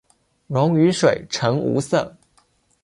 [0.47, 2.17] 溶于水呈无色。